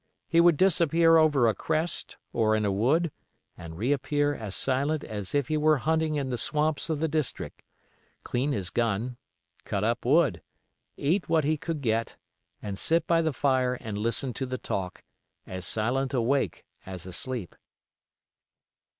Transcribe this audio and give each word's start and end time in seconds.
He 0.27 0.41
would 0.41 0.57
disappear 0.57 1.17
over 1.17 1.47
a 1.47 1.53
crest, 1.53 2.17
or 2.33 2.55
in 2.55 2.65
a 2.65 2.71
wood, 2.71 3.11
and 3.55 3.77
reappear 3.77 4.33
as 4.33 4.55
silent 4.55 5.03
as 5.03 5.35
if 5.35 5.47
he 5.47 5.57
were 5.57 5.77
hunting 5.77 6.15
in 6.15 6.31
the 6.31 6.39
swamps 6.39 6.89
of 6.89 6.99
the 6.99 7.07
district; 7.07 7.61
clean 8.23 8.51
his 8.51 8.71
gun; 8.71 9.17
cut 9.63 9.83
up 9.83 10.03
wood; 10.03 10.41
eat 10.97 11.29
what 11.29 11.43
he 11.43 11.55
could 11.55 11.81
get, 11.81 12.17
and 12.63 12.79
sit 12.79 13.05
by 13.05 13.21
the 13.21 13.31
fire 13.31 13.75
and 13.75 13.95
listen 13.95 14.33
to 14.33 14.47
the 14.47 14.57
talk, 14.57 15.03
as 15.45 15.67
silent 15.67 16.15
awake 16.15 16.65
as 16.83 17.05
asleep. 17.05 17.55